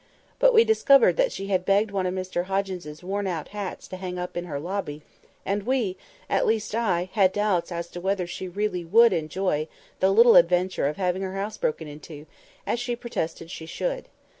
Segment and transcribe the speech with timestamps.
[0.39, 3.97] But we discovered that she had begged one of Mr Hoggins's worn out hats to
[3.97, 5.03] hang up in her lobby,
[5.45, 5.95] and we
[6.27, 9.67] (at least I) had doubts as to whether she really would enjoy
[9.99, 12.25] the little adventure of having her house broken into,
[12.65, 14.07] as she protested she should.